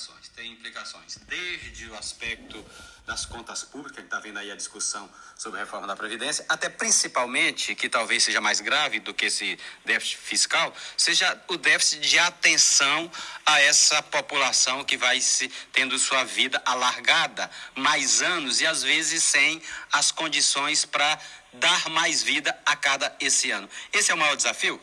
[0.00, 0.28] implicações.
[0.28, 2.64] Tem implicações desde o aspecto
[3.06, 6.68] das contas públicas, gente está vendo aí a discussão sobre a reforma da Previdência, até
[6.68, 12.18] principalmente, que talvez seja mais grave do que esse déficit fiscal, seja o déficit de
[12.18, 13.10] atenção
[13.44, 19.24] a essa população que vai se tendo sua vida alargada mais anos e às vezes
[19.24, 19.60] sem
[19.92, 21.18] as condições para
[21.54, 23.68] dar mais vida a cada esse ano.
[23.92, 24.80] Esse é o maior desafio?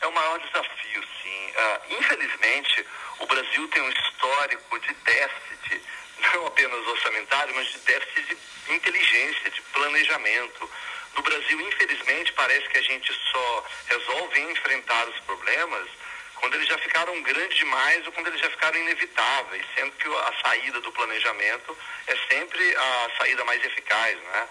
[0.00, 1.50] É o maior desafio, sim.
[1.50, 2.84] Uh, infelizmente,
[3.18, 5.82] o Brasil tem um histórico de déficit,
[6.32, 10.70] não apenas orçamentário, mas de déficit de inteligência, de planejamento.
[11.16, 15.88] No Brasil, infelizmente, parece que a gente só resolve enfrentar os problemas
[16.36, 20.34] quando eles já ficaram grandes demais ou quando eles já ficaram inevitáveis, sendo que a
[20.44, 24.48] saída do planejamento é sempre a saída mais eficaz, né?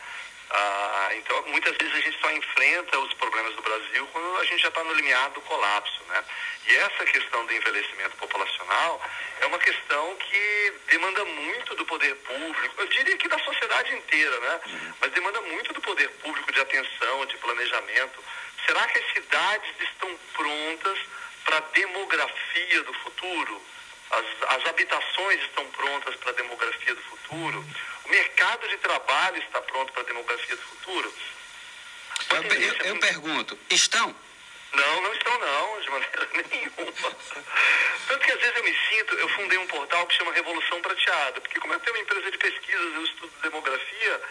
[0.49, 4.61] Ah, então, muitas vezes a gente só enfrenta os problemas do Brasil quando a gente
[4.61, 6.23] já está no limiar do colapso, né?
[6.67, 9.01] E essa questão do envelhecimento populacional
[9.41, 14.39] é uma questão que demanda muito do poder público, eu diria que da sociedade inteira,
[14.39, 14.61] né?
[15.01, 18.23] Mas demanda muito do poder público de atenção, de planejamento.
[18.65, 20.99] Será que as cidades estão prontas
[21.43, 23.61] para a demografia do futuro?
[24.13, 27.65] As, as habitações estão prontas para a demografia do futuro?
[28.05, 31.13] O mercado de trabalho está pronto para a demografia do futuro?
[32.29, 34.15] Eu, eu, eu pergunto, estão?
[34.73, 37.11] Não, não estão não, de maneira nenhuma.
[38.07, 41.41] Tanto que às vezes eu me sinto, eu fundei um portal que chama Revolução Prateada,
[41.41, 44.21] porque como eu tenho uma empresa de pesquisas, eu estudo demografia,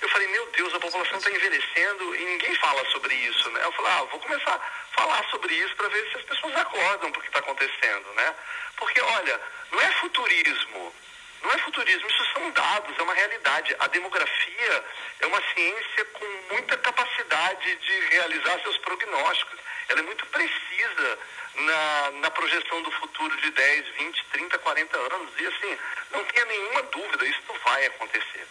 [0.00, 3.64] eu falei, meu Deus, a população está envelhecendo e ninguém fala sobre isso, né?
[3.64, 7.10] Eu falei, ah, vou começar a falar sobre isso para ver se as pessoas acordam
[7.10, 8.34] para o que está acontecendo, né?
[8.76, 10.94] Porque, olha, não é futurismo,
[11.42, 13.76] não é futurismo, isso são dados, é uma realidade.
[13.78, 14.84] A demografia
[15.20, 19.58] é uma ciência com muita capacidade de realizar seus prognósticos.
[19.88, 21.18] Ela é muito precisa
[21.54, 25.30] na, na projeção do futuro de 10, 20, 30, 40 anos.
[25.38, 25.78] E assim,
[26.10, 27.42] não tenha nenhuma dúvida, isso
[27.76, 28.46] vai acontecer.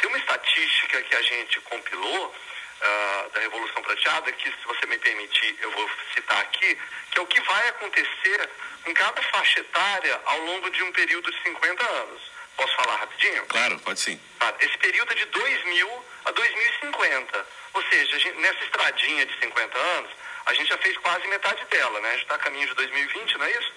[0.00, 4.98] Tem uma estatística que a gente compilou uh, da Revolução Prateada, que se você me
[4.98, 6.78] permitir, eu vou citar aqui,
[7.10, 8.50] que é o que vai acontecer
[8.86, 12.22] em cada faixa etária ao longo de um período de 50 anos.
[12.56, 13.46] Posso falar rapidinho?
[13.46, 14.20] Claro, pode sim.
[14.60, 17.46] Esse período é de 2000 a 2050.
[17.74, 20.10] Ou seja, gente, nessa estradinha de 50 anos,
[20.46, 22.08] a gente já fez quase metade dela, né?
[22.08, 23.72] A gente está a caminho de 2020, não é isso?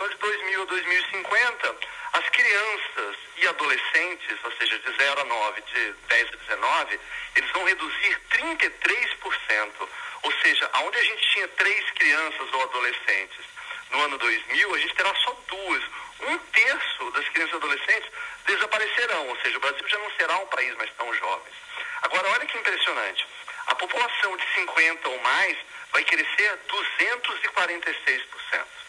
[0.00, 1.76] Então, de 2000 a 2050,
[2.14, 7.00] as crianças e adolescentes, ou seja, de 0 a 9, de 10 a 19,
[7.36, 9.88] eles vão reduzir 33%.
[10.22, 13.44] Ou seja, onde a gente tinha três crianças ou adolescentes
[13.90, 15.84] no ano 2000, a gente terá só duas.
[16.20, 18.10] Um terço das crianças e adolescentes
[18.46, 21.52] desaparecerão, ou seja, o Brasil já não será um país mais tão jovem.
[22.00, 23.26] Agora, olha que impressionante.
[23.66, 25.58] A população de 50 ou mais
[25.92, 28.80] vai crescer 246%.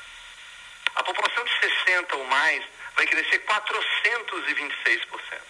[0.96, 2.63] A população de 60 ou mais
[2.96, 5.41] vai crescer 426%.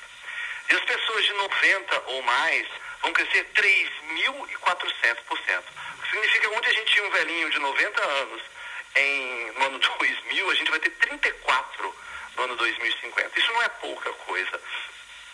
[0.70, 2.68] E as pessoas de 90 ou mais
[3.02, 5.64] vão crescer 3.400%.
[5.98, 8.42] O que significa que onde a gente tinha um velhinho de 90 anos
[8.96, 11.96] em, no ano 2000, a gente vai ter 34
[12.36, 13.40] no ano 2050.
[13.40, 14.62] Isso não é pouca coisa.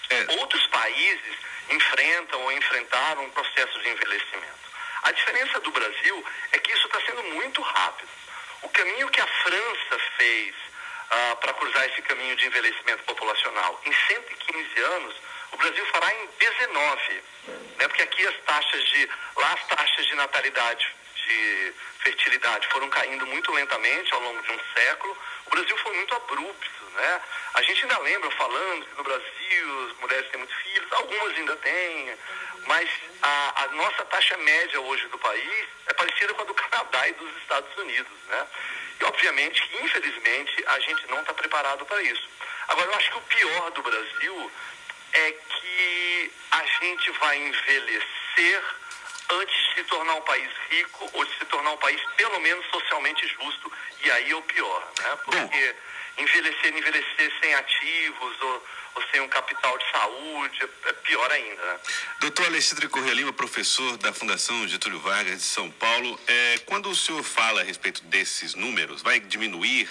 [0.09, 0.39] É.
[0.39, 1.35] Outros países
[1.69, 4.67] enfrentam ou enfrentaram um processo de envelhecimento.
[5.03, 8.09] A diferença do Brasil é que isso está sendo muito rápido.
[8.61, 10.55] O caminho que a França fez
[11.09, 15.15] ah, para cruzar esse caminho de envelhecimento populacional em 115 anos,
[15.51, 17.23] o Brasil fará em 19.
[17.77, 17.87] Né?
[17.87, 19.09] Porque aqui as taxas de.
[19.35, 20.95] Lá as taxas de natalidade,
[21.27, 25.17] de fertilidade foram caindo muito lentamente ao longo de um século.
[25.45, 26.77] O Brasil foi muito abrupto.
[26.93, 27.21] Né?
[27.53, 31.55] A gente ainda lembra falando que no Brasil as mulheres têm muitos filhos, algumas ainda
[31.57, 32.17] têm,
[32.65, 32.89] mas
[33.21, 37.13] a, a, nossa taxa média hoje do país é parecida com a do Canadá e
[37.13, 38.11] dos Estados Unidos.
[38.27, 38.47] Né?
[38.99, 42.27] E obviamente, infelizmente, a gente não está preparado para isso.
[42.67, 44.51] Agora, eu acho que o pior do Brasil
[45.13, 48.63] é que a gente vai envelhecer
[49.29, 52.65] antes de se tornar um país rico ou de se tornar um país pelo menos
[52.67, 53.71] socialmente justo.
[54.03, 55.17] E aí é o pior, né?
[55.25, 55.75] Porque
[56.17, 61.61] envelhecer, envelhecer sem ativos ou, ou sem um capital de saúde é pior ainda.
[61.61, 61.79] Né?
[62.19, 66.95] Doutor Alexandre Correia Lima, professor da Fundação Getúlio Vargas de São Paulo, é, quando o
[66.95, 69.89] senhor fala a respeito desses números, vai diminuir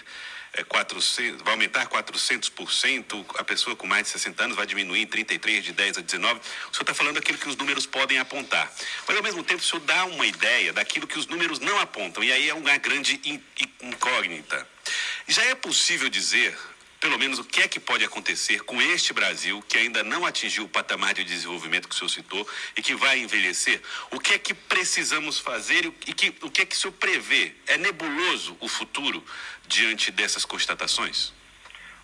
[0.57, 5.07] é, 400, vai aumentar 400%, a pessoa com mais de 60 anos vai diminuir em
[5.07, 6.41] 33, de 10 a 19.
[6.41, 8.73] O senhor está falando aquilo que os números podem apontar.
[9.07, 12.25] Mas, ao mesmo tempo, o senhor dá uma ideia daquilo que os números não apontam.
[12.25, 13.21] E aí é uma grande
[13.83, 14.67] incógnita.
[15.29, 16.57] Já é possível dizer
[17.01, 20.65] pelo menos o que é que pode acontecer com este Brasil que ainda não atingiu
[20.65, 23.81] o patamar de desenvolvimento que o senhor citou e que vai envelhecer?
[24.11, 27.53] O que é que precisamos fazer e que, o que é que o senhor prevê?
[27.67, 29.23] É nebuloso o futuro
[29.67, 31.33] diante dessas constatações?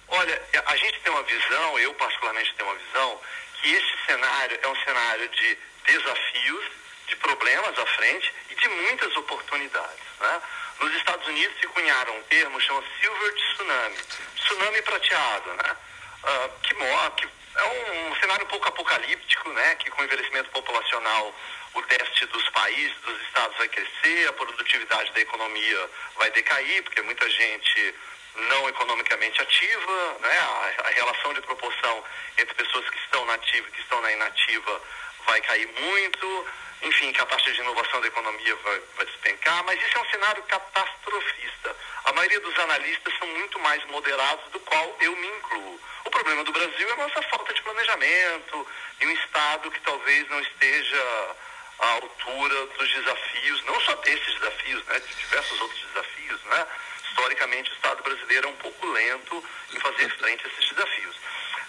[0.08, 3.20] Olha, a gente tem uma visão, eu particularmente tenho uma visão,
[3.60, 6.64] que esse cenário é um cenário de desafios,
[7.06, 10.04] de problemas à frente e de muitas oportunidades.
[10.20, 10.42] Né?
[10.80, 13.96] Nos Estados Unidos se cunharam um termo chamado Silver Tsunami,
[14.36, 15.76] tsunami prateado, né?
[16.24, 19.74] Uh, que, que é um, um, cenário um pouco apocalíptico, né?
[19.76, 21.34] que com envelhecimento populacional
[21.74, 27.02] o déficit dos países, dos estados vai crescer, a produtividade da economia vai decair, porque
[27.02, 27.94] muita gente
[28.34, 30.38] não economicamente ativa, né?
[30.38, 32.04] a, a relação de proporção
[32.38, 34.82] entre pessoas que estão na ativa e que estão na inativa
[35.26, 36.46] vai cair muito,
[36.82, 40.10] enfim, que a taxa de inovação da economia vai, vai despencar, mas isso é um
[40.10, 41.76] cenário catastrofista.
[42.04, 45.80] A maioria dos analistas são muito mais moderados, do qual eu me incluo.
[46.04, 48.66] O problema do Brasil é a nossa falta de planejamento
[49.00, 51.36] e um Estado que talvez não esteja
[51.82, 56.66] à altura dos desafios, não só desses desafios, né, de diversos outros desafios, né?
[57.08, 61.16] Historicamente, o Estado brasileiro é um pouco lento em fazer frente a esses desafios.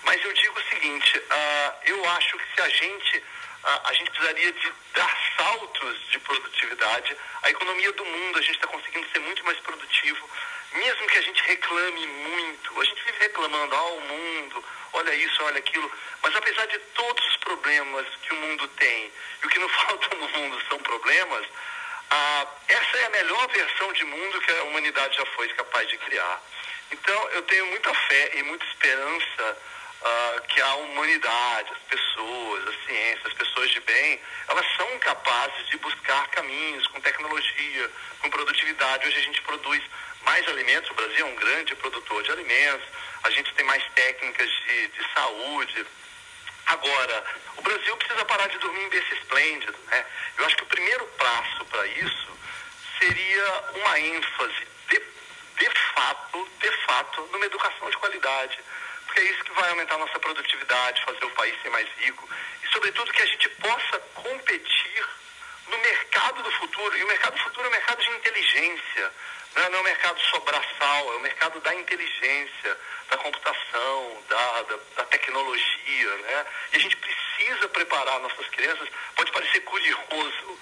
[0.04, 4.12] Mas eu digo o seguinte, uh, eu acho que se a gente, uh, a gente
[4.12, 9.19] precisaria de dar saltos de produtividade, a economia do mundo, a gente está conseguindo ser
[9.19, 10.30] muito mais produtivo,
[10.74, 14.63] mesmo que a gente reclame muito, a gente vive reclamando, ah, o mundo,
[14.94, 15.92] olha isso, olha aquilo,
[16.22, 19.12] mas apesar de todos os problemas que o mundo tem,
[19.42, 21.45] e o que não falta no mundo são problemas,
[22.10, 25.98] ah, essa é a melhor versão de mundo que a humanidade já foi capaz de
[25.98, 26.42] criar.
[26.92, 29.57] Então, eu tenho muita fé e muita esperança
[30.04, 35.68] ah, que a humanidade, as pessoas, a ciência, as pessoas de bem, elas são capazes
[35.70, 37.92] de buscar caminhos com tecnologia,
[38.22, 39.08] com produtividade.
[39.08, 39.82] Hoje a gente produz
[40.26, 42.88] mais alimentos, o Brasil é um grande produtor de alimentos,
[43.24, 45.86] a gente tem mais técnicas de, de saúde,
[46.66, 47.24] Agora,
[47.58, 49.76] o Brasil precisa parar de dormir em berço esplêndido.
[49.88, 50.06] Né?
[50.38, 52.38] Eu acho que o primeiro passo para isso
[53.00, 55.00] seria uma ênfase de,
[55.58, 58.60] de fato, de fato, numa educação de qualidade.
[59.13, 62.27] Porque é isso que vai aumentar a nossa produtividade, fazer o país ser mais rico
[62.63, 65.06] e, sobretudo, que a gente possa competir
[65.68, 66.98] no mercado do futuro.
[66.98, 69.13] E o mercado do futuro é um mercado de inteligência.
[69.56, 72.80] Não é, não é um mercado só braçal, é um mercado da inteligência,
[73.12, 76.45] da computação, da, da, da, tecnologia, né?
[76.71, 78.89] E a gente precisa preparar nossas crianças.
[79.16, 80.59] Pode parecer curioso,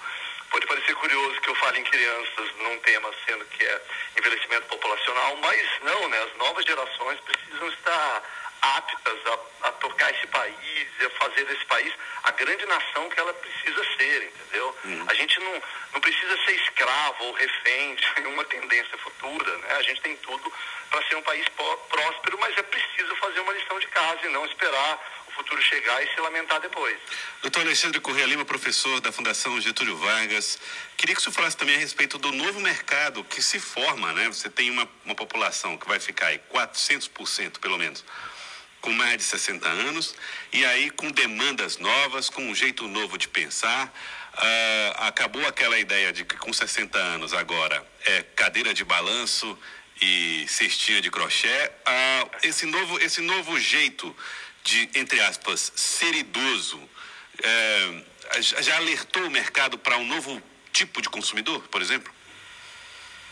[0.50, 3.82] pode parecer curioso que eu fale em crianças num tema sendo que é
[4.18, 6.22] envelhecimento populacional, mas não, né?
[6.24, 11.92] As novas gerações precisam estar aptas a, a, tocar esse país a fazer desse país
[12.22, 14.76] a grande nação que ela precisa ser, entendeu?
[14.84, 15.04] Uhum.
[15.08, 15.62] A gente não,
[15.94, 19.76] não precisa ser escravo ou refém de nenhuma tendência futura, né?
[19.76, 20.52] A gente tem tudo
[20.90, 21.44] para ser um país
[21.88, 26.02] próspero, mas é preciso fazer uma lição de casa e não esperar o futuro chegar
[26.04, 26.96] e se lamentar depois.
[27.40, 30.58] Doutor Alexandre Corrêa Lima, professor da Fundação Getúlio Vargas,
[30.96, 34.28] queria que o senhor falasse também a respeito do novo mercado que se forma, né?
[34.28, 38.04] Você tem uma, uma população que vai ficar aí 400% pelo menos
[38.82, 40.14] com mais de 60 anos,
[40.52, 43.86] e aí com demandas novas, com um jeito novo de pensar.
[44.34, 49.56] Uh, acabou aquela ideia de que com 60 anos agora é cadeira de balanço
[50.00, 51.48] e cestinha de crochê.
[51.48, 54.14] Uh, esse, novo, esse novo jeito
[54.64, 58.04] de, entre aspas, ser idoso, uh,
[58.40, 60.42] já alertou o mercado para um novo
[60.72, 62.12] tipo de consumidor, por exemplo?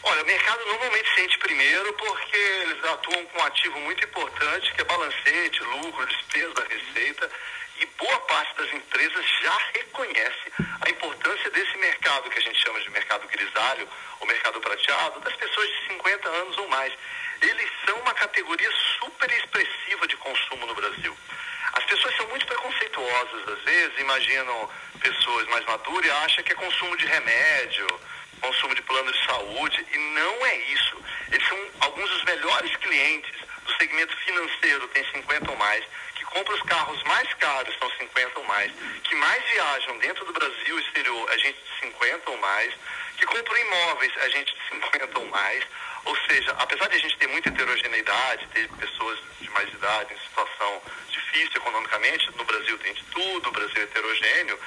[0.02, 4.80] Olha, o mercado normalmente sente primeiro porque eles atuam com um ativo muito importante, que
[4.80, 7.30] é balancete, lucro, despesa receita,
[7.78, 12.80] e boa parte das empresas já reconhece a importância desse mercado que a gente chama
[12.80, 13.88] de mercado grisalho,
[14.20, 16.92] ou mercado prateado, das pessoas de 50 anos ou mais.
[17.42, 21.16] Eles são uma categoria super expressiva de consumo no Brasil.
[21.74, 26.56] As pessoas são muito preconceituosas, às vezes, imaginam pessoas mais maduras e acham que é
[26.56, 27.86] consumo de remédio,
[28.40, 30.96] consumo de plano de saúde, e não é isso.
[31.30, 33.32] Eles são alguns dos melhores clientes
[33.64, 38.40] do segmento financeiro, tem 50 ou mais, que compram os carros mais caros, são 50
[38.40, 38.72] ou mais,
[39.04, 42.74] que mais viajam dentro do Brasil e exterior, é gente de 50 ou mais,
[43.16, 45.64] que compram imóveis, é gente de 50 ou mais.
[46.04, 50.18] Ou seja, apesar de a gente ter muita heterogeneidade, ter pessoas de mais idade em
[50.18, 54.58] situação difícil economicamente, no Brasil tem de tudo, o Brasil é heterogêneo,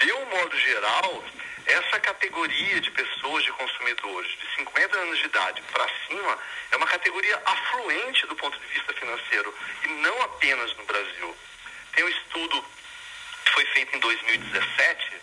[0.00, 1.24] de um modo geral,
[1.68, 6.38] essa categoria de pessoas, de consumidores de 50 anos de idade para cima,
[6.70, 11.36] é uma categoria afluente do ponto de vista financeiro e não apenas no Brasil.
[11.94, 12.64] Tem um estudo
[13.44, 15.20] que foi feito em 2017 uh,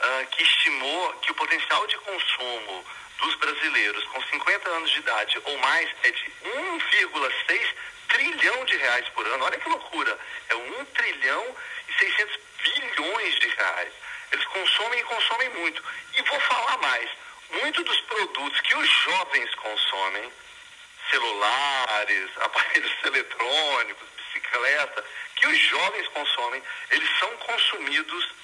[0.00, 2.86] ah, que estimou que o potencial de consumo
[3.18, 7.74] dos brasileiros com 50 anos de idade ou mais é de 1,6
[8.08, 9.44] trilhão de reais por ano.
[9.44, 10.18] Olha que loucura!
[10.50, 11.56] É 1 trilhão
[11.88, 13.92] e 600 bilhões de reais.
[14.32, 15.82] Eles consomem e consomem muito.
[16.14, 17.10] E vou falar mais:
[17.50, 20.32] muitos dos produtos que os jovens consomem
[21.10, 25.04] celulares, aparelhos eletrônicos, bicicleta,
[25.36, 28.34] que os jovens consomem, eles são consumidos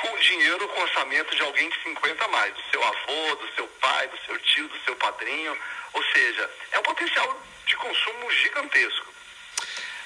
[0.00, 3.34] com o dinheiro, com o orçamento de alguém de 50 a mais, do seu avô,
[3.36, 5.58] do seu pai, do seu tio, do seu padrinho.
[5.92, 9.09] Ou seja, é um potencial de consumo gigantesco.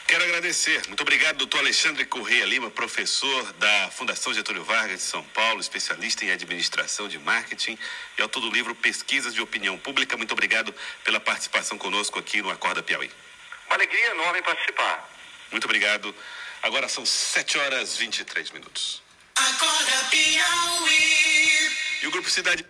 [0.06, 0.86] Quero agradecer.
[0.86, 6.24] Muito obrigado, doutor Alexandre Correia Lima, professor da Fundação Getúlio Vargas de São Paulo, especialista
[6.24, 7.78] em administração de marketing
[8.18, 10.16] e autor do livro Pesquisas de Opinião Pública.
[10.16, 13.10] Muito obrigado pela participação conosco aqui no Acorda Piauí.
[13.66, 15.10] Uma alegria enorme participar.
[15.50, 16.14] Muito obrigado.
[16.62, 19.02] Agora são 7 horas e 23 minutos.
[19.36, 21.76] Acorda Piauí.
[22.02, 22.64] E o Grupo Cidade.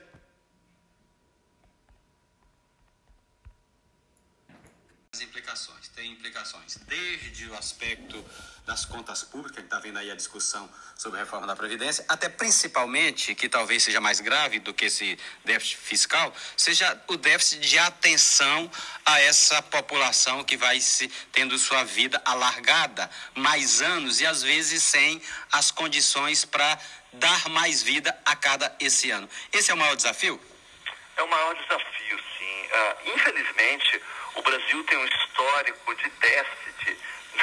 [5.13, 8.25] As implicações, tem implicações desde o aspecto
[8.67, 12.29] das contas públicas, que está vendo aí a discussão sobre a reforma da Previdência, até
[12.29, 17.79] principalmente, que talvez seja mais grave do que esse déficit fiscal, seja o déficit de
[17.79, 18.71] atenção
[19.05, 24.83] a essa população que vai se tendo sua vida alargada mais anos e às vezes
[24.83, 25.23] sem
[25.53, 26.79] as condições para
[27.13, 29.29] dar mais vida a cada esse ano.
[29.53, 30.41] Esse é o maior desafio?
[31.17, 32.67] É o maior desafio, sim.
[32.67, 34.03] Uh, infelizmente,
[34.35, 36.99] o Brasil tem um histórico de déficit,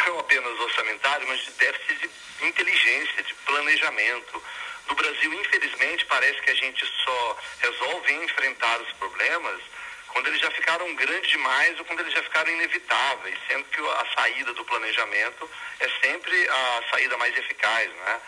[0.06, 4.44] não apenas orçamentário, mas de déficit de inteligência, de planejamento.
[4.88, 9.62] No Brasil, infelizmente, parece que a gente só resolve enfrentar os problemas
[10.08, 14.06] quando eles já ficaram grandes demais ou quando eles já ficaram inevitáveis, sendo que a
[14.18, 18.22] saída do planejamento é sempre a saída mais eficaz, né?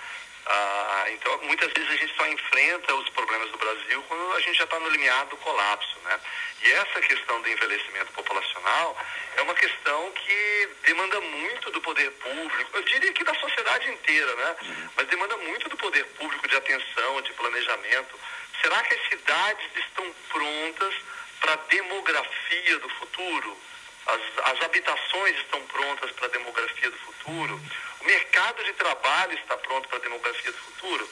[0.46, 4.58] Ah, então, muitas vezes a gente só enfrenta os problemas do Brasil quando a gente
[4.58, 6.20] já está no limiar do colapso, né?
[6.62, 8.98] E essa questão do envelhecimento populacional
[9.38, 14.36] é uma questão que demanda muito do poder público, eu diria que da sociedade inteira,
[14.36, 14.56] né?
[14.98, 18.20] Mas demanda muito do poder público de atenção, de planejamento.
[18.62, 20.94] Será que as cidades estão prontas
[21.40, 23.58] para a demografia do futuro?
[24.06, 24.22] As,
[24.52, 27.62] as habitações estão prontas para a demografia do futuro?
[28.06, 31.10] Mercado de trabalho está pronto para a demografia do futuro?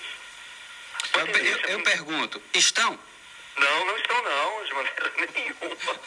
[1.14, 3.00] Eu, eu, eu pergunto, estão?
[3.58, 6.00] Não, não estão não, de maneira nenhuma.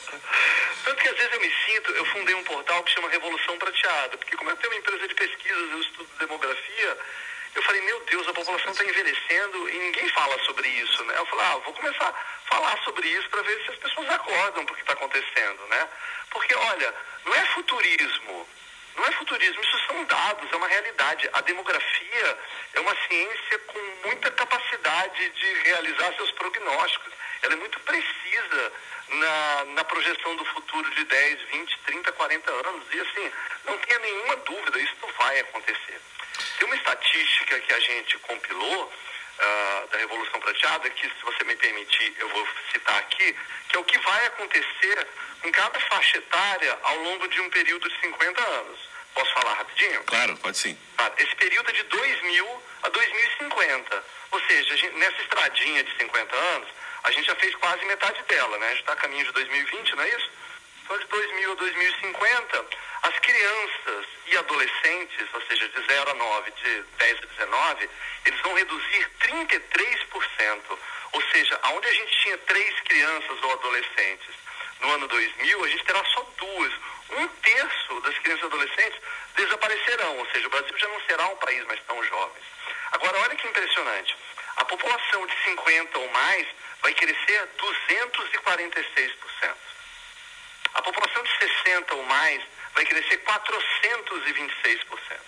[0.84, 4.16] Tanto que às vezes eu me sinto, eu fundei um portal que chama Revolução Prateada,
[4.16, 6.98] porque como eu tenho uma empresa de pesquisas, eu estudo demografia,
[7.54, 11.14] eu falei, meu Deus, a população está envelhecendo e ninguém fala sobre isso, né?
[11.16, 14.64] Eu falei, ah, vou começar a falar sobre isso para ver se as pessoas acordam
[14.64, 15.88] para o que está acontecendo, né?
[16.30, 18.48] Porque, olha, não é futurismo,
[18.96, 21.28] não é futurismo, isso são dados, é uma realidade.
[21.32, 22.38] A demografia
[22.74, 27.12] é uma ciência com muita capacidade de realizar seus prognósticos.
[27.42, 28.72] Ela é muito precisa
[29.08, 32.84] na, na projeção do futuro de 10, 20, 30, 40 anos.
[32.92, 33.32] E assim,
[33.64, 36.00] não tenha nenhuma dúvida, isso vai acontecer.
[36.58, 38.92] Tem uma estatística que a gente compilou
[39.38, 43.36] uh, da Revolução Prateada, que se você me permitir, eu vou citar aqui,
[43.68, 45.06] que é o que vai acontecer
[45.44, 48.94] em cada faixa etária ao longo de um período de 50 anos.
[49.14, 50.02] Posso falar rapidinho?
[50.04, 50.76] Claro, pode sim.
[50.98, 54.04] Ah, esse período é de 2000 a 2050.
[54.32, 56.68] Ou seja, gente, nessa estradinha de 50 anos,
[57.04, 58.66] a gente já fez quase metade dela, né?
[58.66, 60.30] A gente está a caminho de 2020, não é isso?
[60.84, 62.66] Então, de 2000 a 2050,
[63.04, 67.90] as crianças e adolescentes, ou seja, de 0 a 9, de 10 a 19,
[68.26, 70.78] eles vão reduzir 33%.
[71.12, 74.34] Ou seja, onde a gente tinha três crianças ou adolescentes
[74.80, 76.72] no ano 2000, a gente terá só duas.
[77.16, 79.00] Um terço das crianças e adolescentes
[79.36, 82.42] desaparecerão, ou seja, o Brasil já não será um país mais tão jovem.
[82.92, 84.14] Agora, olha que impressionante.
[84.56, 86.46] A população de 50 ou mais
[86.82, 89.73] vai crescer 246%.
[90.74, 92.42] A população de 60 ou mais
[92.74, 95.20] vai crescer 426%.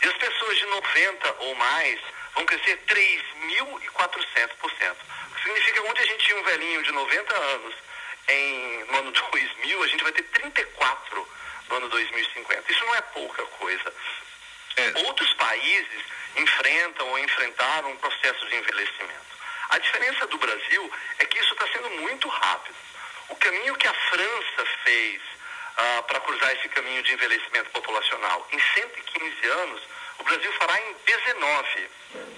[0.00, 2.00] E as pessoas de 90 ou mais
[2.34, 4.96] vão crescer 3.400%.
[5.42, 7.74] Significa que onde a gente tinha um velhinho de 90 anos
[8.28, 11.28] em, no ano 2000, a gente vai ter 34
[11.68, 12.72] no ano 2050.
[12.72, 13.94] Isso não é pouca coisa.
[14.76, 15.06] É.
[15.06, 16.04] Outros países
[16.36, 19.38] enfrentam ou enfrentaram um processo de envelhecimento.
[19.70, 22.76] A diferença do Brasil é que isso está sendo muito rápido.
[23.28, 25.20] O caminho que a França fez
[25.76, 29.82] ah, para cruzar esse caminho de envelhecimento populacional em 115 anos,
[30.18, 31.90] o Brasil fará em 19.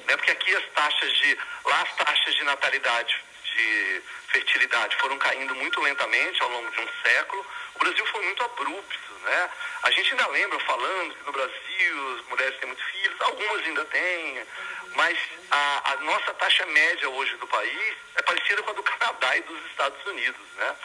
[0.06, 0.16] Né?
[0.16, 1.38] Porque aqui as taxas de.
[1.64, 6.88] Lá as taxas de natalidade, de fertilidade foram caindo muito lentamente ao longo de um
[7.02, 7.46] século.
[7.74, 8.98] O Brasil foi muito abrupto.
[9.22, 9.50] Né?
[9.82, 13.84] A gente ainda lembra falando que no Brasil as mulheres têm muitos filhos, algumas ainda
[13.86, 14.46] têm,
[14.94, 15.18] mas
[15.50, 19.42] a, a, nossa taxa média hoje do país é parecida com a do Canadá e
[19.42, 20.46] dos Estados Unidos.
[20.56, 20.76] Né?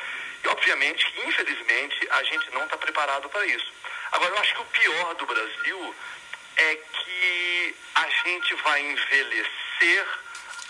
[0.43, 3.73] E obviamente que, infelizmente, a gente não está preparado para isso.
[4.11, 5.95] Agora, eu acho que o pior do Brasil
[6.57, 10.07] é que a gente vai envelhecer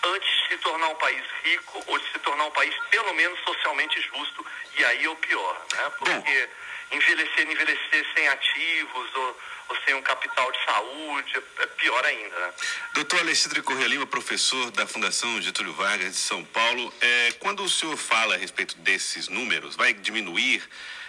[0.04, 3.39] antes de se tornar um país rico ou de se tornar um país pelo menos
[3.42, 4.46] socialmente justo.
[4.77, 5.92] E aí é o pior, né?
[5.98, 6.50] Porque
[6.92, 9.39] envelhecer, envelhecer sem ativos ou,
[9.70, 12.54] ou, sem um capital de saúde é pior ainda, né?
[12.94, 17.70] Doutor Alexandre Correia Lima, professor da Fundação Getúlio Vargas de São Paulo, é, quando o
[17.70, 20.63] senhor fala a respeito desses números, vai diminuir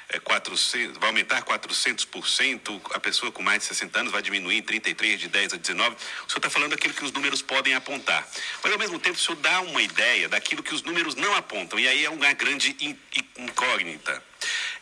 [0.08, 4.62] é, 400, vai aumentar 400%, a pessoa com mais de 60 anos vai diminuir em
[4.62, 5.94] 33, de 10 a 19.
[5.94, 8.26] O senhor está falando aquilo que os números podem apontar.
[8.62, 11.78] Mas, ao mesmo tempo, o senhor dá uma ideia daquilo que os números não apontam.
[11.78, 12.76] E aí é uma grande
[13.36, 14.22] incógnita.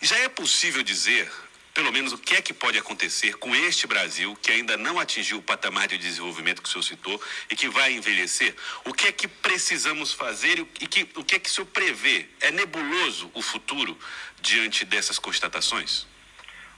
[0.05, 1.33] Já é possível dizer
[1.73, 5.39] pelo menos o que é que pode acontecer com este Brasil que ainda não atingiu
[5.39, 7.19] o patamar de desenvolvimento que o senhor citou
[7.49, 8.55] e que vai envelhecer?
[8.85, 12.29] O que é que precisamos fazer e que, o que é que o senhor prevê?
[12.43, 13.99] É nebuloso o futuro
[14.43, 16.07] diante dessas constatações?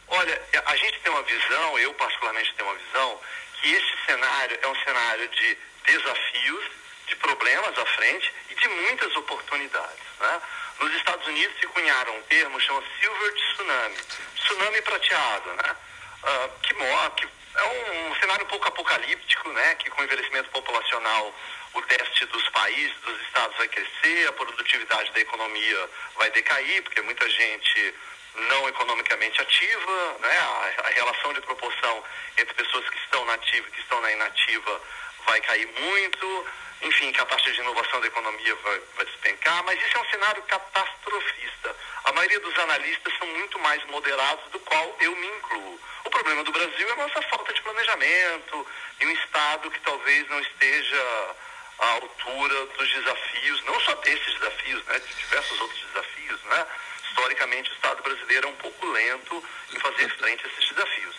[0.06, 3.21] Olha, a gente tem uma visão, eu particularmente tenho uma visão,
[3.61, 6.64] que este cenário é um cenário de desafios,
[7.07, 10.05] de problemas à frente e de muitas oportunidades.
[10.21, 10.43] Né?
[10.81, 13.97] Nos Estados Unidos se cunharam um termo chama Silver Tsunami,
[14.35, 15.77] tsunami prateado, né?
[16.23, 19.75] Uh, que, que é um, um, cenário um pouco apocalíptico, né?
[19.77, 21.35] Que com o envelhecimento populacional
[21.73, 27.01] o déficit dos países, dos estados vai crescer, a produtividade da economia vai decair, porque
[27.03, 27.95] muita gente
[28.35, 30.39] não economicamente ativa, né?
[30.39, 32.05] A, a relação de proporção
[32.37, 34.83] entre pessoas que estão na ativa e que estão na inativa
[35.25, 36.47] vai cair muito
[36.83, 40.11] enfim, que a taxa de inovação da economia vai, vai despencar, mas isso é um
[40.11, 41.76] cenário catastrofista.
[42.04, 45.80] A maioria dos analistas são muito mais moderados, do qual eu me incluo.
[46.04, 48.66] O problema do Brasil é a nossa falta de planejamento
[49.00, 51.35] e um Estado que talvez não esteja
[51.78, 56.66] à altura dos desafios, não só desses desafios, né, de diversos outros desafios, né?
[57.09, 61.16] Historicamente, o Estado brasileiro é um pouco lento em fazer frente a esses desafios.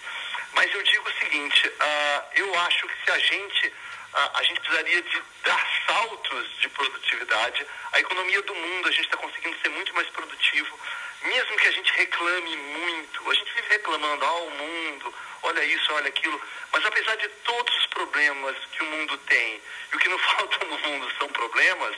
[0.54, 3.74] Mas eu digo o seguinte, uh, eu acho que se a gente
[4.14, 7.66] a, gente precisaria de dar saltos de produtividade.
[7.92, 10.80] A economia do mundo, a gente está conseguindo ser muito mais produtivo,
[11.24, 13.32] mesmo que a gente reclame muito.
[13.32, 16.42] A gente vive reclamando, ah, o mundo, olha isso, olha aquilo.
[16.72, 20.66] Mas apesar de todos os problemas que o mundo tem, e o que não falta
[20.66, 21.96] no mundo são problemas,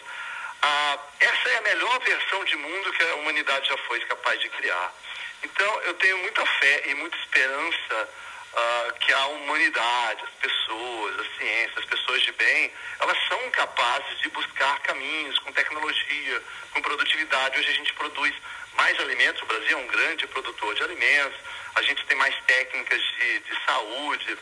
[0.62, 4.50] ah, essa é a melhor versão de mundo que a humanidade já foi capaz de
[4.50, 4.94] criar.
[5.42, 8.10] Então, eu tenho muita fé e muita esperança
[8.54, 14.20] uh, que a humanidade, as pessoas, a ciência, as pessoas de bem, elas são capazes
[14.20, 17.60] de buscar caminhos com tecnologia, com produtividade.
[17.60, 18.34] Hoje a gente produz
[18.76, 21.40] mais alimentos, o Brasil é um grande produtor de alimentos,
[21.76, 24.38] a gente tem mais técnicas de, de saúde.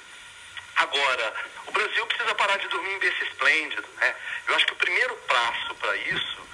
[0.76, 1.34] Agora,
[1.66, 3.88] o Brasil precisa parar de dormir em berço esplêndido.
[3.98, 4.16] Né?
[4.48, 6.48] Eu acho que o primeiro passo para isso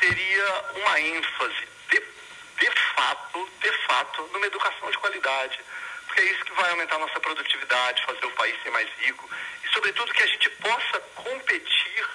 [0.00, 2.00] seria uma ênfase de,
[2.60, 5.60] de fato, de fato, numa educação de qualidade
[6.20, 9.28] é isso que vai aumentar a nossa produtividade, fazer o país ser mais rico
[9.64, 12.06] e, sobretudo, que a gente possa competir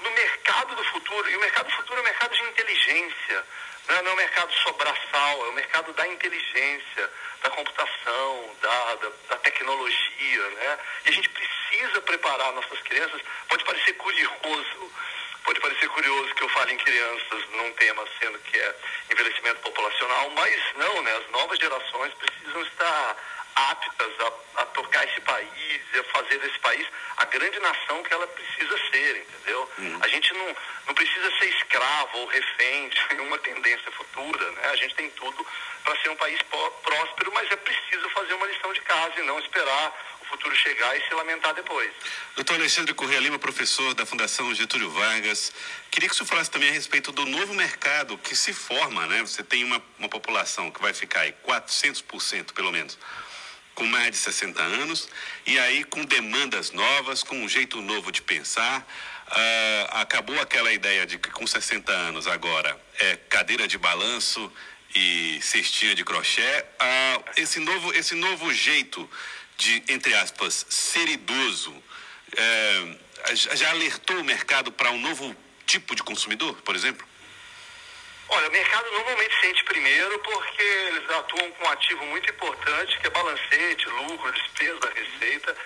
[0.00, 1.30] no mercado do futuro.
[1.30, 3.46] E o mercado do futuro é um mercado de inteligência,
[3.88, 4.02] né?
[4.02, 7.10] não é um mercado só braçal, é o um mercado da inteligência,
[7.42, 10.48] da computação, da, da, da tecnologia.
[10.50, 10.78] Né?
[11.06, 13.20] E a gente precisa preparar nossas crianças.
[13.48, 14.90] Pode parecer curioso
[15.44, 18.76] Pode parecer curioso que eu fale em crianças num tema sendo que é
[19.10, 21.16] envelhecimento populacional, mas não, né?
[21.16, 23.16] As novas gerações precisam estar
[23.54, 26.86] aptas a, a, tocar esse país, a fazer desse país
[27.16, 29.70] a grande nação que ela precisa ser, entendeu?
[29.78, 29.98] Uhum.
[30.02, 34.70] A gente não, não precisa ser escravo ou refém de nenhuma tendência futura, né?
[34.70, 35.46] A gente tem tudo
[35.84, 39.38] para ser um país próspero, mas é preciso fazer uma lição de casa e não
[39.38, 41.90] esperar o futuro chegar e se lamentar depois.
[42.36, 45.52] Doutor Alexandre Correia Lima, professor da Fundação Getúlio Vargas,
[45.90, 49.20] queria que o senhor falasse também a respeito do novo mercado que se forma, né?
[49.22, 52.98] Você tem uma, uma população que vai ficar aí 400% pelo menos
[53.80, 55.08] com mais de 60 anos,
[55.46, 58.86] e aí com demandas novas, com um jeito novo de pensar.
[59.26, 64.52] Uh, acabou aquela ideia de que com 60 anos agora é cadeira de balanço
[64.94, 66.42] e cestinha de crochê.
[66.42, 69.08] Uh, esse, novo, esse novo jeito
[69.56, 72.98] de, entre aspas, ser idoso, uh,
[73.34, 77.08] já alertou o mercado para um novo tipo de consumidor, por exemplo?
[78.32, 83.08] Olha, o mercado normalmente sente primeiro porque eles atuam com um ativo muito importante, que
[83.08, 85.56] é balancete, lucro, despesa receita,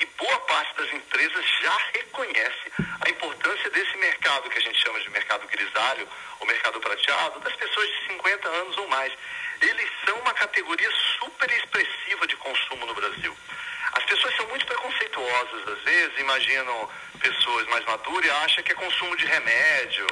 [0.00, 5.00] e boa parte das empresas já reconhece a importância desse mercado que a gente chama
[5.00, 6.08] de mercado grisalho,
[6.40, 9.12] ou mercado prateado, das pessoas de 50 anos ou mais.
[9.60, 13.36] Eles são uma categoria super expressiva de consumo no Brasil.
[13.92, 18.74] As pessoas são muito preconceituosas, às vezes, imaginam pessoas mais maduras e acham que é
[18.74, 20.06] consumo de remédio,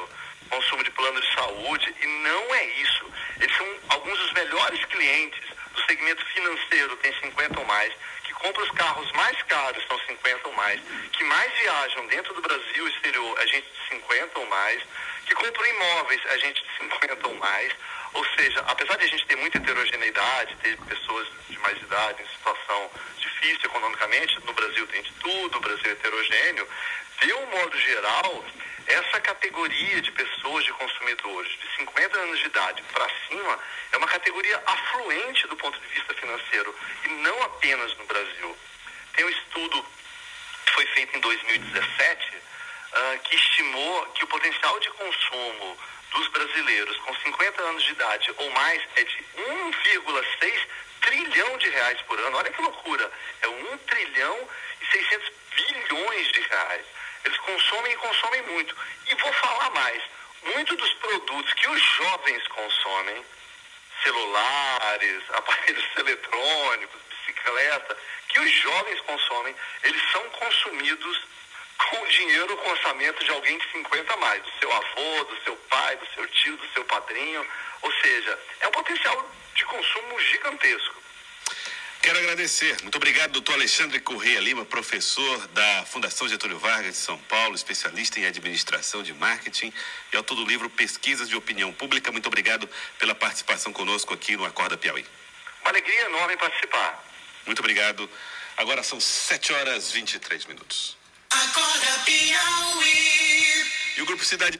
[0.49, 3.05] consumo de plano de saúde, e não é isso.
[3.39, 8.63] Eles são alguns dos melhores clientes do segmento financeiro tem 50 ou mais, que compra
[8.63, 10.79] os carros mais caros são 50 ou mais,
[11.11, 14.81] que mais viajam dentro do Brasil e exterior é gente de 50 ou mais,
[15.25, 17.73] que compra imóveis é gente de 50 ou mais.
[18.13, 22.27] Ou seja, apesar de a gente ter muita heterogeneidade, ter pessoas de mais idade em
[22.27, 26.67] situação difícil economicamente, no Brasil tem de tudo, o Brasil é heterogêneo,
[27.21, 28.45] de um modo geral,
[28.87, 33.59] essa categoria de pessoas, de consumidores de 50 anos de idade para cima,
[33.91, 38.57] é uma categoria afluente do ponto de vista financeiro, e não apenas no Brasil.
[39.15, 39.85] Tem um estudo
[40.65, 42.41] que foi feito em 2017 uh,
[42.93, 45.77] ah, que estimou que o potencial de consumo
[46.11, 50.67] dos brasileiros com 50 anos de idade ou mais é de 1,6
[51.01, 52.37] trilhão de reais por ano.
[52.37, 53.11] Olha que loucura!
[53.41, 54.49] É 1 trilhão
[54.81, 56.85] e 600 bilhões de reais.
[57.25, 58.75] Eles consomem e consomem muito.
[59.09, 60.03] E vou falar mais.
[60.43, 63.25] Muitos dos produtos que os jovens consomem,
[64.03, 71.21] celulares, aparelhos eletrônicos, bicicleta, que os jovens consomem, eles são consumidos
[71.77, 75.23] com o dinheiro, com o orçamento de alguém de 50 a mais, do seu avô,
[75.25, 77.45] do seu pai, do seu tio, do seu padrinho.
[77.81, 81.02] Ou seja, é um potencial de consumo gigantesco.
[82.03, 82.81] Quero agradecer.
[82.81, 88.19] Muito obrigado, doutor Alexandre Correia Lima, professor da Fundação Getúlio Vargas de São Paulo, especialista
[88.19, 89.71] em administração de marketing
[90.11, 92.11] e autor do livro Pesquisas de Opinião Pública.
[92.11, 95.05] Muito obrigado pela participação conosco aqui no Acorda Piauí.
[95.61, 97.01] Uma alegria enorme participar.
[97.45, 98.09] Muito obrigado.
[98.57, 100.97] Agora são 7 horas e 23 minutos.
[101.29, 103.65] Acorda Piauí.
[103.95, 104.59] E o Grupo Cidade.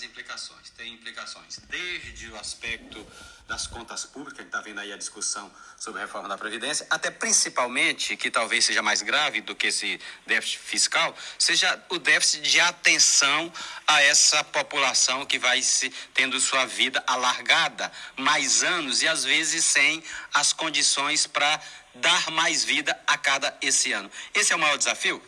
[0.00, 3.06] As implicações, tem implicações desde o aspecto
[3.46, 7.10] das contas públicas, gente está vendo aí a discussão sobre a reforma da Previdência, até
[7.10, 12.58] principalmente, que talvez seja mais grave do que esse déficit fiscal, seja o déficit de
[12.60, 13.52] atenção
[13.86, 19.66] a essa população que vai se tendo sua vida alargada mais anos e às vezes
[19.66, 21.60] sem as condições para
[21.96, 24.10] dar mais vida a cada esse ano.
[24.32, 25.22] Esse é o maior desafio?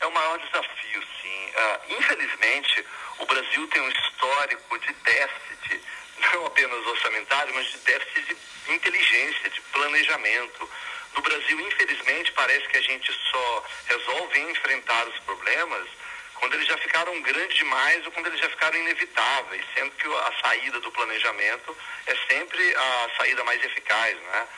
[0.00, 1.50] É o maior desafio, sim.
[1.54, 2.84] Uh, infelizmente,
[3.18, 5.82] o Brasil tem um histórico de déficit,
[6.32, 10.70] não apenas orçamentário, mas de déficit de inteligência, de planejamento.
[11.14, 15.88] No Brasil, infelizmente, parece que a gente só resolve enfrentar os problemas
[16.42, 20.32] quando eles já ficaram grandes demais ou quando eles já ficaram inevitáveis, sendo que a
[20.42, 24.48] saída do planejamento é sempre a saída mais eficaz, né?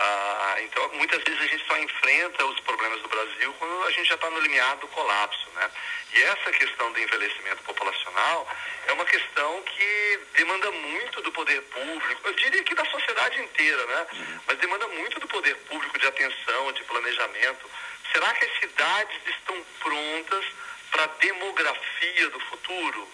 [0.00, 4.08] Ah, então, muitas vezes a gente só enfrenta os problemas do Brasil quando a gente
[4.08, 5.68] já está no limiar do colapso, né?
[6.14, 8.48] E essa questão do envelhecimento populacional
[8.86, 13.86] é uma questão que demanda muito do poder público, eu diria que da sociedade inteira,
[13.86, 14.06] né?
[14.46, 17.68] Mas demanda muito do poder público de atenção, de planejamento.
[18.12, 20.44] Será que as cidades estão prontas
[20.92, 23.08] para a demografia do futuro?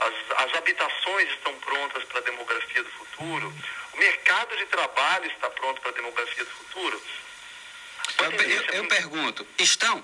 [0.00, 3.52] As, as habitações estão prontas para a demografia do futuro?
[3.92, 7.02] O mercado de trabalho está pronto para a demografia do futuro?
[8.18, 10.02] Eu, eu, eu pergunto, estão?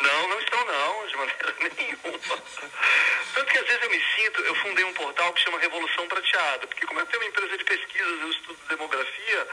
[0.00, 2.42] Não, não estão não, de maneira nenhuma.
[3.34, 6.66] Tanto que às vezes eu me sinto, eu fundei um portal que chama Revolução Prateada,
[6.66, 9.48] porque como eu tenho uma empresa de pesquisas, eu estudo demografia,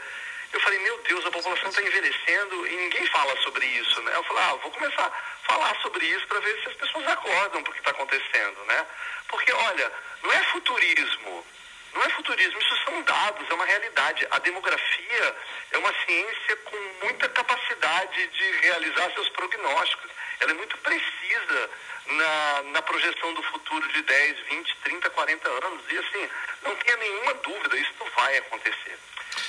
[0.52, 4.12] eu falei, meu Deus, a população está envelhecendo e ninguém fala sobre isso, né?
[4.14, 7.62] Eu falei, ah, vou começar a falar sobre isso para ver se as pessoas acordam
[7.62, 8.86] para o que está acontecendo, né?
[9.28, 11.46] Porque, olha, não é futurismo,
[11.94, 14.26] não é futurismo, isso são dados, é uma realidade.
[14.30, 15.36] A demografia
[15.72, 20.10] é uma ciência com muita capacidade de realizar seus prognósticos.
[20.40, 21.70] Ela é muito precisa
[22.06, 25.82] na, na projeção do futuro de 10, 20, 30, 40 anos.
[25.90, 26.30] E assim,
[26.62, 28.98] não tenha nenhuma dúvida, isso vai acontecer.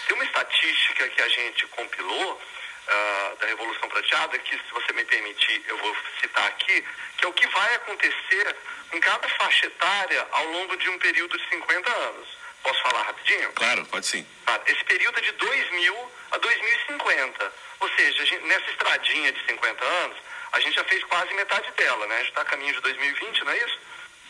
[0.07, 5.05] Tem uma estatística que a gente compilou uh, da Revolução Prateada, que se você me
[5.05, 6.83] permitir, eu vou citar aqui,
[7.17, 8.55] que é o que vai acontecer
[8.93, 12.27] em cada faixa etária ao longo de um período de 50 anos.
[12.63, 13.51] Posso falar rapidinho?
[13.53, 14.27] Claro, pode sim.
[14.45, 17.53] Ah, esse período é de 2000 a 2050.
[17.79, 20.17] Ou seja, gente, nessa estradinha de 50 anos,
[20.51, 22.15] a gente já fez quase metade dela, né?
[22.15, 23.79] A gente está a caminho de 2020, não é isso?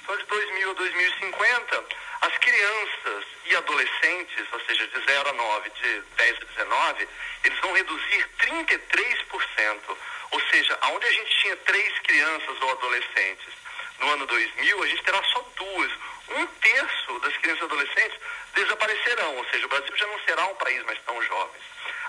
[0.02, 1.86] Então, de 2000 a 2050,
[2.22, 7.10] as crianças e adolescentes, ou seja, de 0 a 9, de 10 a 19,
[7.44, 9.98] eles vão reduzir 33%.
[10.32, 13.54] Ou seja, onde a gente tinha três crianças ou adolescentes
[14.00, 15.92] no ano 2000, a gente terá só duas.
[16.30, 18.20] Um terço das crianças e adolescentes
[18.54, 21.62] desaparecerão, ou seja, o Brasil já não será um país mais tão jovem.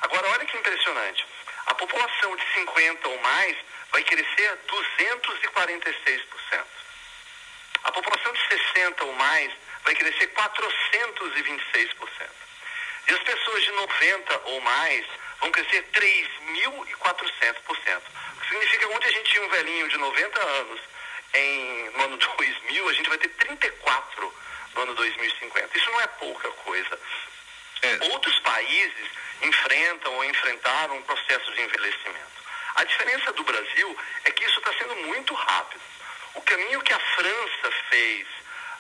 [0.03, 1.27] Agora, olha que impressionante.
[1.67, 3.57] A população de 50 ou mais
[3.99, 6.65] vai crescer 246%.
[7.83, 9.53] A população de 60 ou mais
[9.85, 12.31] vai crescer 426%.
[13.09, 15.05] E as pessoas de 90 ou mais
[15.41, 17.63] vão crescer 3.400%.
[17.67, 20.81] O que significa que onde a gente tinha um velhinho de 90 anos
[21.35, 24.35] em, no ano 2000, a gente vai ter 34
[24.75, 25.77] no ano 2050.
[25.77, 27.01] Isso não é pouca coisa.
[27.83, 27.99] É.
[28.13, 29.09] Outros países
[29.43, 32.38] enfrentam ou enfrentaram um processo de envelhecimento.
[32.79, 35.81] A diferença do Brasil é que isso está sendo muito rápido.
[36.37, 38.25] O caminho que a França fez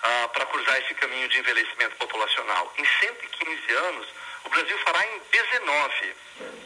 [0.00, 4.06] ah, para cruzar esse caminho de envelhecimento populacional em 115 anos,
[4.44, 6.14] o Brasil fará em 19.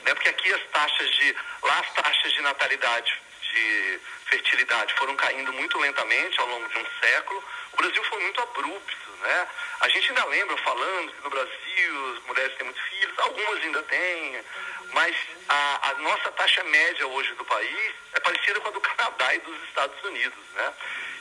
[0.04, 0.14] Né?
[0.14, 1.34] Porque aqui as taxas de.
[1.62, 6.86] Lá as taxas de natalidade, de fertilidade foram caindo muito lentamente ao longo de um
[7.00, 7.42] século.
[7.72, 9.10] O Brasil foi muito abrupto.
[9.22, 9.48] Né?
[9.80, 13.82] A gente ainda lembra falando que no Brasil as mulheres têm muitos filhos, algumas ainda
[13.84, 14.44] têm,
[14.92, 15.16] mas
[15.48, 19.38] a, a, nossa taxa média hoje do país é parecida com a do Canadá e
[19.40, 20.38] dos Estados Unidos.
[20.54, 20.72] Né?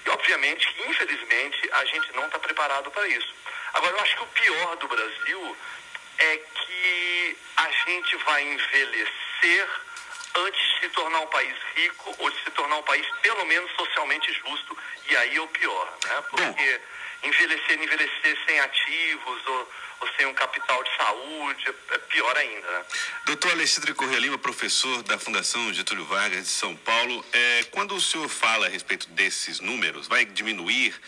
[0.06, 3.34] E obviamente, infelizmente, a gente não está preparado para isso.
[3.74, 5.58] Agora, eu acho que o pior do Brasil
[6.18, 9.70] é que a gente vai envelhecer
[10.36, 13.72] antes de se tornar um país rico ou de se tornar um país pelo menos
[13.76, 14.78] socialmente justo.
[15.08, 16.24] E aí é o pior, né?
[16.30, 16.82] Porque
[17.24, 22.86] envelhecer, envelhecer sem ativos ou, ou sem um capital de saúde é pior ainda, né?
[23.26, 28.02] Doutor Alexandre Correia Lima, professor da Fundação Getúlio Vargas de São Paulo, é, quando o
[28.02, 31.00] senhor fala a respeito desses números, vai diminuir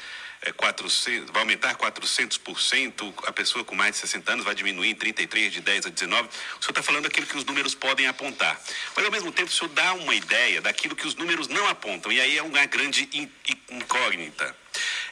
[0.44, 4.96] é, 400, vai aumentar 400%, a pessoa com mais de 60 anos vai diminuir em
[4.96, 6.28] 33, de 10 a 19.
[6.28, 8.60] O senhor está falando aquilo que os números podem apontar.
[8.96, 12.12] Mas, ao mesmo tempo, o senhor dá uma ideia daquilo que os números não apontam.
[12.12, 13.10] E aí é uma grande
[13.70, 14.63] incógnita.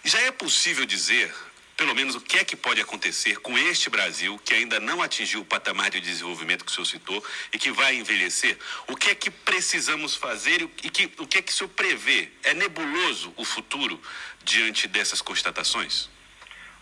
[0.04, 1.34] Já é possível dizer
[1.82, 5.42] pelo menos o que é que pode acontecer com este Brasil que ainda não atingiu
[5.42, 8.56] o patamar de desenvolvimento que o senhor citou e que vai envelhecer?
[8.88, 12.30] O que é que precisamos fazer e que, o que é que o senhor prevê?
[12.44, 14.00] É nebuloso o futuro
[14.44, 16.08] diante dessas constatações?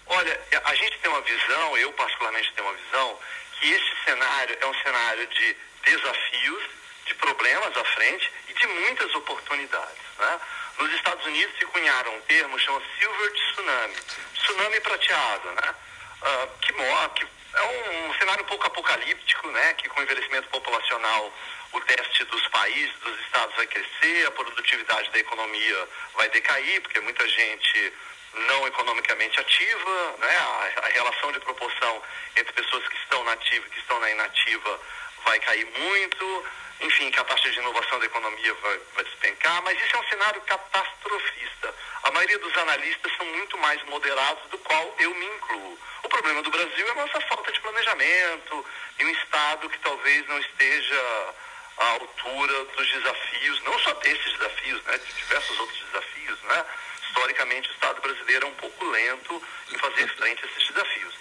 [0.06, 3.20] Olha, a gente tem uma visão, eu particularmente tenho uma visão,
[3.62, 5.56] que esse cenário é um cenário de
[5.86, 6.64] desafios,
[7.06, 10.04] de problemas à frente e de muitas oportunidades.
[10.18, 10.40] Né?
[10.80, 13.96] Nos Estados Unidos se cunharam um termo chamado Silver Tsunami,
[14.34, 15.76] tsunami prateado, né?
[16.22, 19.74] Uh, que, que é um, cenário um pouco apocalíptico, né?
[19.74, 21.34] Que com o envelhecimento populacional
[21.74, 27.00] o déficit dos países, dos estados vai crescer, a produtividade da economia vai decair, porque
[27.02, 27.94] muita gente
[28.34, 30.38] não economicamente ativa, né?
[30.38, 32.02] a, a relação de proporção
[32.36, 34.80] entre pessoas que estão na ativa e que estão na inativa
[35.26, 36.46] vai cair muito,
[36.82, 40.10] enfim, que a taxa de inovação da economia vai, vai despencar, mas isso é um
[40.10, 41.76] cenário catastrofista.
[42.04, 45.80] A maioria dos analistas são muito mais moderados, do qual eu me incluo.
[46.04, 48.66] O problema do Brasil é a nossa falta de planejamento
[49.00, 51.34] e um Estado que talvez não esteja
[51.78, 56.66] à altura dos desafios, não só desses desafios, né, de diversos outros desafios, né?
[57.08, 61.14] Historicamente, o Estado brasileiro é um pouco lento em fazer frente a esses desafios.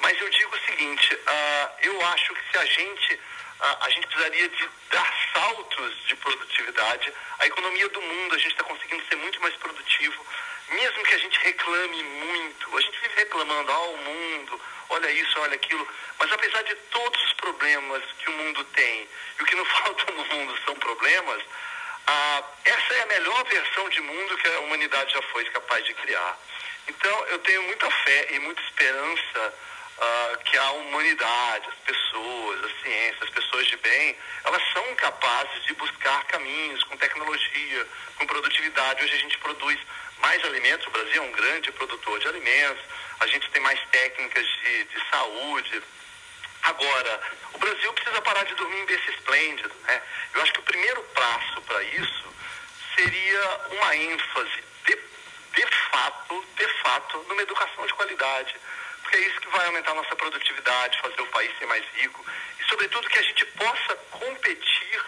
[0.00, 3.20] Mas eu digo o seguinte, uh, eu acho que se a gente
[3.60, 7.12] a, gente precisaria de dar saltos de produtividade.
[7.38, 10.26] A economia do mundo, a gente está conseguindo ser muito mais produtivo,
[10.70, 12.76] mesmo que a gente reclame muito.
[12.76, 15.88] A gente vive reclamando, ah, o mundo, olha isso, olha aquilo.
[16.18, 20.12] Mas apesar de todos os problemas que o mundo tem, e o que não falta
[20.12, 21.42] no mundo são problemas,
[22.06, 25.94] ah, essa é a melhor versão de mundo que a humanidade já foi capaz de
[25.94, 26.38] criar.
[26.86, 29.54] Então, eu tenho muita fé e muita esperança
[29.98, 35.64] uh, que a humanidade, as pessoas, a ciência, as pessoas de bem, elas são capazes
[35.64, 39.04] de buscar caminhos com tecnologia, com produtividade.
[39.04, 39.78] Hoje a gente produz
[40.20, 42.82] mais alimentos, o Brasil é um grande produtor de alimentos,
[43.20, 45.82] a gente tem mais técnicas de, de saúde.
[46.62, 47.20] Agora,
[47.54, 49.72] o Brasil precisa parar de dormir em berço esplêndido.
[49.84, 50.02] Né?
[50.34, 52.34] Eu acho que o primeiro passo para isso
[52.96, 54.98] seria uma ênfase de,
[55.54, 58.56] de fato, de fato, numa educação de qualidade
[59.08, 62.22] porque é isso que vai aumentar a nossa produtividade, fazer o país ser mais rico
[62.60, 65.02] e, sobretudo, que a gente possa competir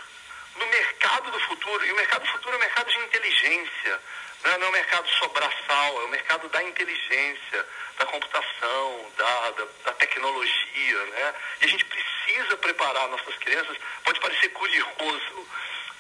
[0.56, 1.84] no mercado do futuro.
[1.84, 4.00] E o mercado do futuro é um mercado de inteligência,
[4.42, 7.66] não é, não é um mercado só braçal, é o um mercado da inteligência,
[7.98, 11.04] da computação, da, da, da, tecnologia.
[11.04, 11.34] Né?
[11.60, 13.76] E a gente precisa preparar nossas crianças.
[14.02, 15.46] Pode parecer curioso,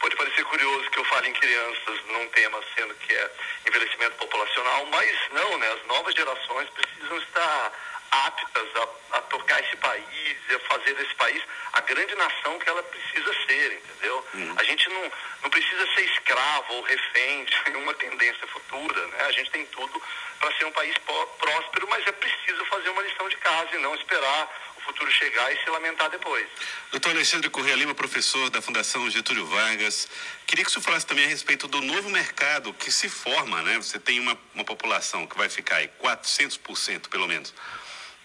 [0.00, 3.30] pode parecer curioso que eu fale em crianças num tema sendo que é
[3.68, 5.72] envelhecimento populacional, mas não, né?
[5.72, 7.72] As novas gerações precisam estar
[8.10, 11.42] aptas a, a, tocar esse país a fazer desse país
[11.74, 14.26] a grande nação que ela precisa ser, entendeu?
[14.34, 14.54] Uhum.
[14.58, 19.26] A gente não, não precisa ser escravo ou refém de nenhuma tendência futura, né?
[19.26, 20.02] A gente tem tudo
[20.40, 20.96] para ser um país
[21.38, 24.48] próspero, mas é preciso fazer uma lição de casa e não esperar
[24.90, 26.46] futuro chegar e se lamentar depois.
[26.90, 30.08] Doutor Alexandre Correia Lima, professor da Fundação Getúlio Vargas,
[30.46, 33.76] queria que o senhor falasse também a respeito do novo mercado que se forma, né?
[33.76, 37.54] Você tem uma, uma população que vai ficar aí 400% pelo menos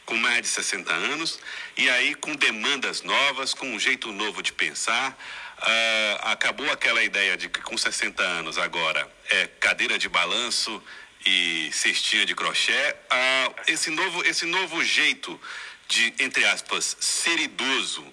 [0.06, 1.40] com mais de 60 anos,
[1.76, 5.18] e aí com demandas novas, com um jeito novo de pensar.
[5.58, 10.82] Uh, acabou aquela ideia de que com 60 anos agora é cadeira de balanço
[11.26, 12.96] e cestinha de crochê.
[13.10, 15.40] Ah, esse, novo, esse novo jeito
[15.88, 18.06] de, entre aspas, ser idoso,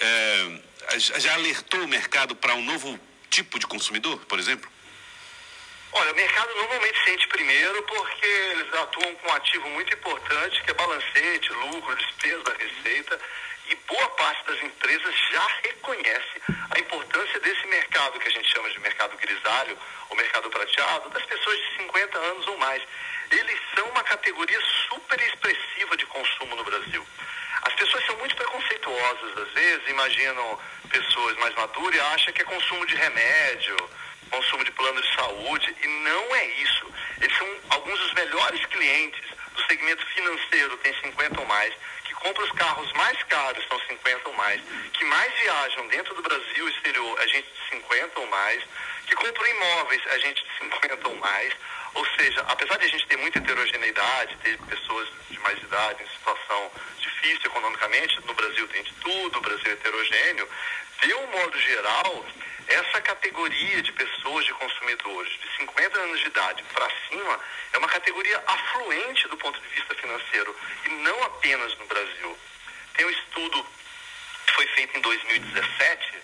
[0.00, 0.60] é,
[0.98, 2.98] já alertou o mercado para um novo
[3.30, 4.70] tipo de consumidor, por exemplo?
[5.92, 10.70] Olha, o mercado normalmente sente primeiro porque eles atuam com um ativo muito importante, que
[10.70, 13.20] é balancete, lucro, despesa receita,
[13.70, 18.70] e boa parte das empresas já reconhece a importância desse mercado que a gente chama
[18.70, 19.78] de mercado grisalho,
[20.10, 22.82] ou mercado prateado, das pessoas de 50 anos ou mais.
[23.30, 27.06] Eles são uma categoria super expressiva de consumo no Brasil.
[27.62, 28.36] As pessoas são muito
[29.08, 30.58] preconceituosas, às vezes, imaginam
[30.90, 33.76] pessoas mais maduras e acham que é consumo de remédio,
[34.30, 36.86] consumo de plano de saúde, e não é isso.
[37.20, 42.44] Eles são alguns dos melhores clientes do segmento financeiro, tem 50 ou mais, que compram
[42.44, 44.60] os carros mais caros, são 50 ou mais,
[44.92, 48.62] que mais viajam dentro do Brasil e exterior, a gente de 50 ou mais,
[49.06, 51.54] que compram imóveis, a gente de 50 ou mais.
[51.94, 56.08] Ou seja, apesar de a gente ter muita heterogeneidade, ter pessoas de mais idade em
[56.08, 60.48] situação difícil economicamente, no Brasil tem de tudo, o Brasil é heterogêneo,
[61.02, 62.26] de um modo geral,
[62.68, 67.40] essa categoria de pessoas, de consumidores de 50 anos de idade para cima,
[67.72, 72.38] é uma categoria afluente do ponto de vista financeiro e não apenas no Brasil.
[72.94, 73.66] Tem um estudo
[74.46, 76.22] que foi feito em 2017 uh,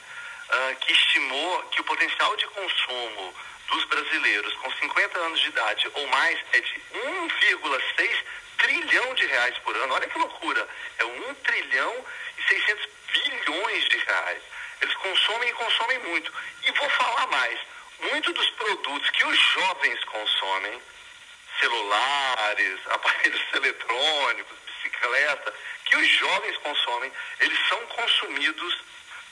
[0.51, 3.35] ah, que estimou que o potencial de consumo
[3.69, 8.25] dos brasileiros com 50 anos de idade ou mais é de 1,6
[8.59, 9.95] trilhão de reais por ano.
[9.95, 10.69] Olha que loucura!
[10.99, 12.05] É 1 trilhão
[12.39, 14.43] e 600 bilhões de reais.
[14.81, 16.33] Eles consomem e consomem muito.
[16.67, 17.59] E vou falar mais.
[18.01, 20.83] Muitos dos produtos que os jovens consomem,
[21.61, 28.79] celulares, aparelhos eletrônicos, bicicleta, que os jovens consomem, eles são consumidos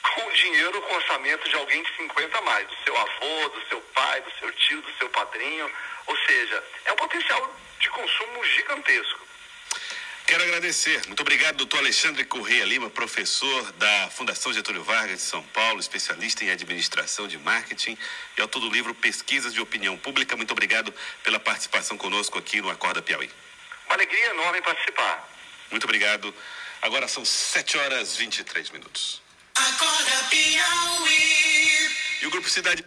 [0.03, 3.49] com o dinheiro, com o orçamento de alguém de 50 a mais, do seu avô,
[3.49, 5.71] do seu pai, do seu tio, do seu padrinho.
[6.07, 9.23] Ou seja, é um potencial de consumo gigantesco.
[10.27, 11.07] Quero agradecer.
[11.07, 16.45] Muito obrigado, doutor Alexandre Correia Lima, professor da Fundação Getúlio Vargas de São Paulo, especialista
[16.45, 17.99] em administração de marketing
[18.37, 20.37] e autor do livro Pesquisas de Opinião Pública.
[20.37, 23.31] Muito obrigado pela participação conosco aqui no Acorda Piauí.
[23.87, 25.29] Uma alegria enorme participar.
[25.71, 26.35] Muito obrigado.
[26.81, 29.22] Agora são 7 horas e 23 minutos.
[29.55, 31.91] Acorda Piauí.
[32.23, 32.85] E o Grupo Cidade.